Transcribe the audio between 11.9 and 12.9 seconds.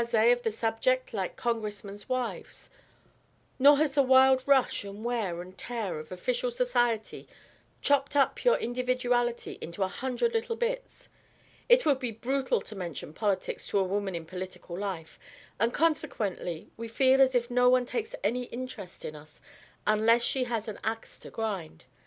be brutal to